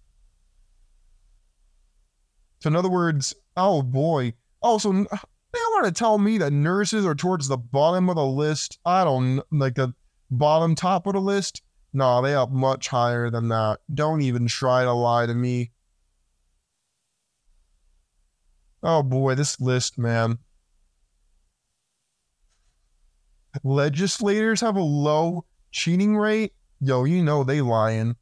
So, 2.61 2.69
in 2.69 2.77
other 2.77 2.91
words, 2.91 3.35
oh 3.57 3.83
boy. 3.83 4.35
Oh, 4.63 4.79
so 4.79 4.93
they 4.93 5.59
want 5.59 5.87
to 5.87 5.93
tell 5.93 6.19
me 6.19 6.39
that 6.39 6.53
nurses 6.53 7.07
are 7.07 7.15
towards 7.15 7.49
the 7.49 7.57
bottom 7.57 8.09
of 8.09 8.17
the 8.17 8.27
list. 8.27 8.79
I 8.85 9.05
don't 9.05 9.43
like 9.53 9.77
the 9.77 9.95
bottom 10.31 10.75
top 10.75 11.07
of 11.07 11.15
the 11.15 11.21
list. 11.21 11.63
No, 11.93 12.21
they 12.21 12.35
up 12.35 12.51
much 12.51 12.89
higher 12.89 13.31
than 13.31 13.49
that. 13.49 13.79
Don't 13.93 14.21
even 14.21 14.47
try 14.47 14.85
to 14.85 14.93
lie 14.93 15.27
to 15.27 15.35
me. 15.35 15.71
Oh 18.83 19.03
boy, 19.03 19.35
this 19.35 19.61
list, 19.61 19.99
man. 19.99 20.39
Legislators 23.65 24.61
have 24.61 24.77
a 24.77 24.83
low 24.83 25.45
cheating 25.71 26.17
rate. 26.17 26.53
Yo, 26.81 27.05
you 27.05 27.23
know 27.23 27.45
they 27.45 27.61
lying. 27.61 28.17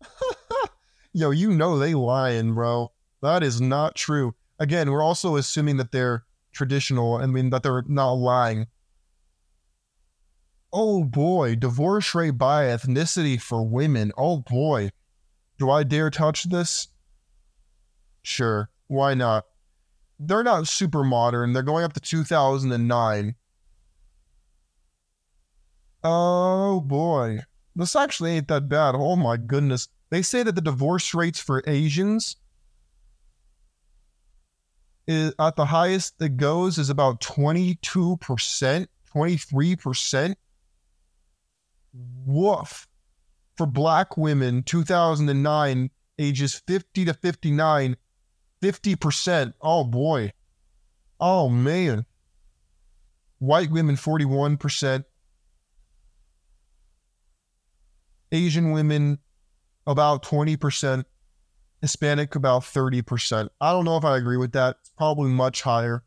Yo, 1.12 1.30
you 1.30 1.50
know 1.50 1.78
they 1.78 1.94
lying, 1.94 2.54
bro. 2.54 2.92
That 3.22 3.42
is 3.42 3.60
not 3.60 3.94
true. 3.94 4.34
Again, 4.58 4.90
we're 4.90 5.02
also 5.02 5.36
assuming 5.36 5.76
that 5.76 5.92
they're 5.92 6.24
traditional. 6.52 7.16
I 7.16 7.26
mean 7.26 7.50
that 7.50 7.62
they're 7.62 7.84
not 7.86 8.12
lying. 8.12 8.66
Oh 10.72 11.04
boy, 11.04 11.54
divorce 11.56 12.14
rate 12.14 12.38
by 12.38 12.64
ethnicity 12.64 13.40
for 13.40 13.66
women. 13.66 14.12
Oh 14.16 14.38
boy. 14.38 14.90
Do 15.58 15.70
I 15.70 15.82
dare 15.82 16.10
touch 16.10 16.44
this? 16.44 16.88
Sure, 18.22 18.70
why 18.86 19.14
not? 19.14 19.44
They're 20.20 20.42
not 20.42 20.68
super 20.68 21.04
modern. 21.04 21.52
They're 21.52 21.62
going 21.62 21.84
up 21.84 21.92
to 21.94 22.00
2009. 22.00 23.34
Um, 26.04 26.12
Oh 26.78 26.80
boy. 26.80 27.40
This 27.74 27.96
actually 27.96 28.36
ain't 28.36 28.46
that 28.48 28.68
bad. 28.68 28.94
Oh 28.96 29.16
my 29.16 29.36
goodness. 29.36 29.88
They 30.10 30.22
say 30.22 30.44
that 30.44 30.54
the 30.54 30.60
divorce 30.60 31.12
rates 31.12 31.40
for 31.40 31.64
Asians 31.66 32.36
is 35.08 35.34
at 35.40 35.56
the 35.56 35.64
highest 35.64 36.22
it 36.22 36.36
goes 36.36 36.78
is 36.78 36.88
about 36.88 37.20
22%, 37.20 38.86
23%. 39.12 40.34
Woof. 42.24 42.86
For 43.56 43.66
black 43.66 44.16
women, 44.16 44.62
2009, 44.62 45.90
ages 46.20 46.62
50 46.64 47.06
to 47.06 47.14
59, 47.14 47.96
50%. 48.62 49.52
Oh 49.60 49.82
boy. 49.82 50.32
Oh 51.18 51.48
man. 51.48 52.06
White 53.40 53.72
women, 53.72 53.96
41%. 53.96 55.04
Asian 58.32 58.72
women, 58.72 59.18
about 59.86 60.22
20%. 60.22 61.04
Hispanic, 61.80 62.34
about 62.34 62.62
30%. 62.62 63.48
I 63.60 63.72
don't 63.72 63.84
know 63.84 63.96
if 63.96 64.04
I 64.04 64.16
agree 64.16 64.36
with 64.36 64.52
that. 64.52 64.76
It's 64.80 64.90
probably 64.96 65.30
much 65.30 65.62
higher. 65.62 66.02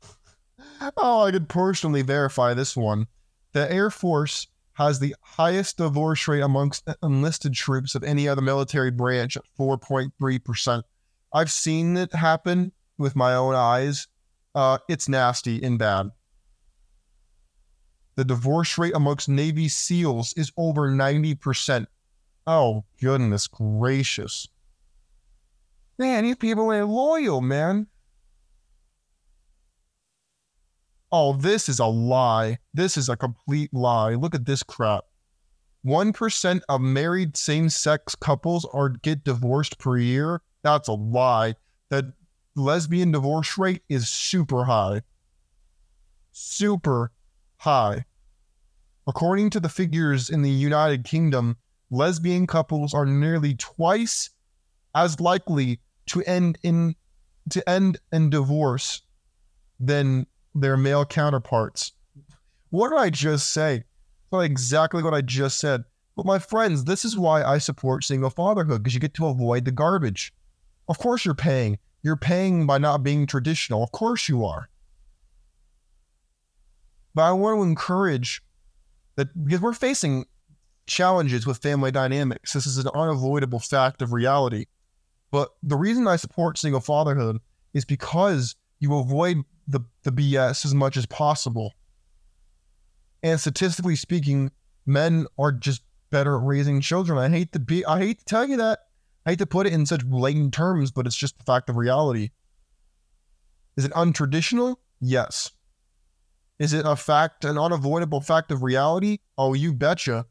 oh, 0.96 1.22
I 1.22 1.32
could 1.32 1.48
personally 1.48 2.02
verify 2.02 2.54
this 2.54 2.76
one. 2.76 3.08
The 3.52 3.70
Air 3.70 3.90
Force 3.90 4.46
has 4.74 4.98
the 5.00 5.14
highest 5.20 5.76
divorce 5.76 6.26
rate 6.28 6.40
amongst 6.40 6.88
enlisted 7.02 7.52
troops 7.52 7.94
of 7.94 8.04
any 8.04 8.28
other 8.28 8.40
military 8.40 8.90
branch 8.90 9.36
at 9.36 9.42
4.3%. 9.58 10.82
I've 11.32 11.50
seen 11.50 11.96
it 11.96 12.14
happen 12.14 12.72
with 12.96 13.16
my 13.16 13.34
own 13.34 13.54
eyes. 13.54 14.06
Uh, 14.54 14.78
it's 14.88 15.08
nasty 15.08 15.62
and 15.62 15.78
bad. 15.78 16.10
The 18.14 18.24
divorce 18.24 18.76
rate 18.76 18.94
amongst 18.94 19.28
Navy 19.28 19.68
SEALs 19.68 20.34
is 20.36 20.52
over 20.56 20.88
90%. 20.88 21.86
Oh, 22.46 22.84
goodness 23.00 23.46
gracious. 23.46 24.48
Man, 25.98 26.24
these 26.24 26.36
people 26.36 26.72
ain't 26.72 26.88
loyal, 26.88 27.40
man. 27.40 27.86
Oh, 31.10 31.34
this 31.34 31.68
is 31.68 31.78
a 31.78 31.86
lie. 31.86 32.58
This 32.72 32.96
is 32.96 33.08
a 33.08 33.16
complete 33.16 33.72
lie. 33.72 34.14
Look 34.14 34.34
at 34.34 34.46
this 34.46 34.62
crap. 34.62 35.04
1% 35.84 36.60
of 36.68 36.80
married 36.80 37.36
same 37.36 37.68
sex 37.68 38.14
couples 38.14 38.66
are 38.72 38.88
get 38.88 39.24
divorced 39.24 39.78
per 39.78 39.96
year. 39.98 40.40
That's 40.62 40.88
a 40.88 40.92
lie. 40.92 41.56
The 41.88 42.12
lesbian 42.56 43.12
divorce 43.12 43.58
rate 43.58 43.82
is 43.88 44.08
super 44.08 44.64
high. 44.64 45.02
Super 46.30 47.10
high. 47.62 48.04
According 49.06 49.50
to 49.50 49.60
the 49.60 49.68
figures 49.68 50.28
in 50.28 50.42
the 50.42 50.50
United 50.50 51.04
Kingdom, 51.04 51.56
lesbian 51.90 52.46
couples 52.46 52.92
are 52.92 53.06
nearly 53.06 53.54
twice 53.54 54.30
as 54.96 55.20
likely 55.20 55.80
to 56.06 56.22
end 56.22 56.58
in 56.64 56.96
to 57.50 57.68
end 57.68 57.98
in 58.12 58.30
divorce 58.30 59.02
than 59.78 60.26
their 60.54 60.76
male 60.76 61.04
counterparts. 61.04 61.92
What 62.70 62.90
did 62.90 62.98
I 62.98 63.10
just 63.10 63.52
say? 63.52 63.84
Well, 64.30 64.40
exactly 64.40 65.02
what 65.02 65.14
I 65.14 65.20
just 65.20 65.58
said. 65.58 65.84
But 66.16 66.26
my 66.26 66.38
friends, 66.38 66.84
this 66.84 67.04
is 67.04 67.16
why 67.16 67.44
I 67.44 67.58
support 67.58 68.04
single 68.04 68.30
fatherhood 68.30 68.82
because 68.82 68.94
you 68.94 69.00
get 69.00 69.14
to 69.14 69.26
avoid 69.26 69.64
the 69.64 69.70
garbage. 69.70 70.32
Of 70.88 70.98
course, 70.98 71.24
you're 71.24 71.34
paying. 71.34 71.78
You're 72.02 72.16
paying 72.16 72.66
by 72.66 72.78
not 72.78 73.04
being 73.04 73.26
traditional. 73.26 73.84
Of 73.84 73.92
course, 73.92 74.28
you 74.28 74.44
are. 74.44 74.68
But 77.14 77.22
I 77.22 77.32
want 77.32 77.58
to 77.58 77.62
encourage 77.62 78.42
that 79.16 79.44
because 79.44 79.60
we're 79.60 79.72
facing 79.72 80.26
challenges 80.86 81.46
with 81.46 81.58
family 81.58 81.90
dynamics. 81.90 82.52
This 82.52 82.66
is 82.66 82.78
an 82.78 82.88
unavoidable 82.94 83.58
fact 83.58 84.02
of 84.02 84.12
reality. 84.12 84.66
But 85.30 85.50
the 85.62 85.76
reason 85.76 86.06
I 86.06 86.16
support 86.16 86.58
single 86.58 86.80
fatherhood 86.80 87.38
is 87.72 87.84
because 87.84 88.54
you 88.80 88.94
avoid 88.96 89.38
the, 89.66 89.80
the 90.02 90.12
BS 90.12 90.64
as 90.64 90.74
much 90.74 90.96
as 90.96 91.06
possible. 91.06 91.72
And 93.22 93.40
statistically 93.40 93.96
speaking, 93.96 94.50
men 94.84 95.26
are 95.38 95.52
just 95.52 95.82
better 96.10 96.36
at 96.36 96.44
raising 96.44 96.80
children. 96.80 97.18
I 97.18 97.28
hate 97.28 97.52
to 97.52 97.58
be 97.58 97.84
I 97.86 97.98
hate 97.98 98.18
to 98.20 98.24
tell 98.24 98.48
you 98.48 98.56
that. 98.58 98.80
I 99.24 99.30
hate 99.30 99.38
to 99.38 99.46
put 99.46 99.66
it 99.66 99.72
in 99.72 99.86
such 99.86 100.04
blatant 100.04 100.52
terms, 100.52 100.90
but 100.90 101.06
it's 101.06 101.16
just 101.16 101.38
the 101.38 101.44
fact 101.44 101.70
of 101.70 101.76
reality. 101.76 102.30
Is 103.76 103.84
it 103.84 103.92
untraditional? 103.92 104.76
Yes. 105.00 105.52
Is 106.62 106.72
it 106.72 106.86
a 106.86 106.96
fact, 106.96 107.44
an 107.44 107.58
unavoidable 107.58 108.20
fact 108.20 108.52
of 108.52 108.62
reality? 108.62 109.18
Oh, 109.36 109.52
you 109.54 109.72
betcha. 109.72 110.26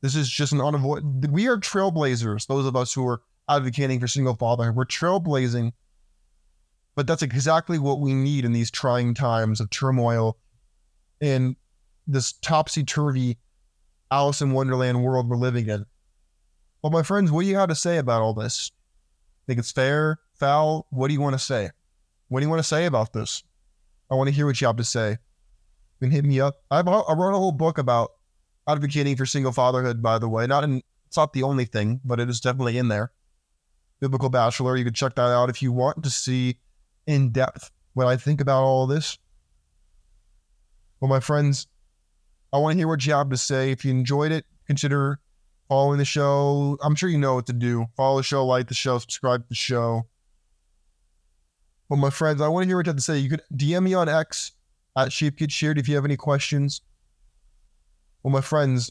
This 0.00 0.16
is 0.16 0.28
just 0.28 0.52
an 0.52 0.60
unavoidable. 0.60 1.30
We 1.30 1.48
are 1.48 1.58
trailblazers, 1.58 2.46
those 2.46 2.66
of 2.66 2.76
us 2.76 2.94
who 2.94 3.06
are 3.06 3.20
advocating 3.48 4.00
for 4.00 4.06
single 4.06 4.34
fatherhood. 4.34 4.74
We're 4.74 4.86
trailblazing 4.86 5.72
but 6.94 7.06
that's 7.06 7.22
exactly 7.22 7.78
what 7.78 8.00
we 8.00 8.14
need 8.14 8.44
in 8.44 8.52
these 8.52 8.70
trying 8.70 9.14
times 9.14 9.60
of 9.60 9.70
turmoil 9.70 10.38
in 11.20 11.56
this 12.06 12.32
topsy 12.32 12.84
turvy 12.84 13.38
Alice 14.10 14.40
in 14.40 14.52
Wonderland 14.52 15.02
world 15.02 15.28
we're 15.28 15.36
living 15.36 15.68
in. 15.68 15.86
Well, 16.82 16.92
my 16.92 17.02
friends, 17.02 17.32
what 17.32 17.42
do 17.42 17.48
you 17.48 17.56
have 17.56 17.70
to 17.70 17.74
say 17.74 17.96
about 17.96 18.22
all 18.22 18.34
this? 18.34 18.70
Think 19.46 19.58
it's 19.58 19.72
fair, 19.72 20.20
foul? 20.34 20.86
What 20.90 21.08
do 21.08 21.14
you 21.14 21.20
want 21.20 21.34
to 21.34 21.38
say? 21.38 21.70
What 22.28 22.40
do 22.40 22.46
you 22.46 22.50
want 22.50 22.60
to 22.60 22.68
say 22.68 22.86
about 22.86 23.12
this? 23.12 23.42
I 24.10 24.14
want 24.14 24.28
to 24.28 24.34
hear 24.34 24.46
what 24.46 24.60
you 24.60 24.66
have 24.66 24.76
to 24.76 24.84
say. 24.84 25.16
Can 26.00 26.10
hit 26.10 26.24
me 26.24 26.40
up. 26.40 26.56
I've, 26.70 26.86
I 26.86 27.12
wrote 27.14 27.34
a 27.34 27.38
whole 27.38 27.52
book 27.52 27.78
about 27.78 28.10
advocating 28.68 29.16
for 29.16 29.26
single 29.26 29.52
fatherhood, 29.52 30.02
by 30.02 30.18
the 30.18 30.28
way. 30.28 30.46
Not 30.46 30.64
in, 30.64 30.82
it's 31.06 31.16
not 31.16 31.32
the 31.32 31.42
only 31.42 31.64
thing, 31.64 32.00
but 32.04 32.20
it 32.20 32.28
is 32.28 32.40
definitely 32.40 32.78
in 32.78 32.88
there. 32.88 33.12
Biblical 34.00 34.28
Bachelor. 34.28 34.76
You 34.76 34.84
can 34.84 34.94
check 34.94 35.14
that 35.14 35.22
out 35.22 35.48
if 35.48 35.62
you 35.62 35.72
want 35.72 36.02
to 36.02 36.10
see 36.10 36.58
in 37.06 37.30
depth 37.30 37.70
what 37.94 38.06
I 38.06 38.16
think 38.16 38.40
about 38.40 38.62
all 38.62 38.86
this. 38.86 39.18
Well, 41.00 41.08
my 41.08 41.20
friends, 41.20 41.66
I 42.52 42.58
want 42.58 42.72
to 42.72 42.78
hear 42.78 42.88
what 42.88 43.04
you 43.06 43.12
have 43.12 43.30
to 43.30 43.36
say. 43.36 43.70
If 43.70 43.84
you 43.84 43.90
enjoyed 43.90 44.32
it, 44.32 44.44
consider 44.66 45.20
following 45.68 45.98
the 45.98 46.04
show. 46.04 46.78
I'm 46.82 46.94
sure 46.94 47.08
you 47.08 47.18
know 47.18 47.34
what 47.34 47.46
to 47.46 47.52
do. 47.52 47.86
Follow 47.96 48.18
the 48.18 48.22
show, 48.22 48.44
like 48.44 48.68
the 48.68 48.74
show, 48.74 48.98
subscribe 48.98 49.42
to 49.42 49.48
the 49.48 49.54
show. 49.54 50.06
Well, 51.88 51.98
my 51.98 52.10
friends, 52.10 52.40
I 52.40 52.48
want 52.48 52.64
to 52.64 52.68
hear 52.68 52.76
what 52.76 52.86
you 52.86 52.90
have 52.90 52.96
to 52.96 53.02
say. 53.02 53.18
You 53.18 53.28
could 53.28 53.42
DM 53.54 53.82
me 53.82 53.94
on 53.94 54.08
X 54.08 54.52
at 54.96 55.12
Sheep 55.12 55.36
Get 55.36 55.50
Sheared 55.50 55.78
if 55.78 55.88
you 55.88 55.94
have 55.96 56.04
any 56.04 56.16
questions. 56.16 56.82
Well, 58.22 58.32
my 58.32 58.40
friends, 58.40 58.90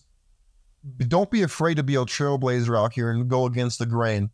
don't 1.08 1.32
be 1.32 1.42
afraid 1.42 1.76
to 1.78 1.84
be 1.84 1.96
a 1.96 2.00
trailblazer 2.00 2.78
out 2.78 2.94
here 2.94 3.10
and 3.10 3.30
go 3.30 3.46
against 3.46 3.80
the 3.80 3.86
grain. 3.86 4.30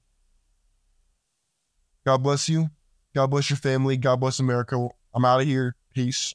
God 2.05 2.23
bless 2.23 2.49
you. 2.49 2.69
God 3.13 3.27
bless 3.27 3.49
your 3.49 3.57
family. 3.57 3.97
God 3.97 4.19
bless 4.19 4.39
America. 4.39 4.87
I'm 5.13 5.25
out 5.25 5.41
of 5.41 5.47
here. 5.47 5.75
Peace. 5.93 6.33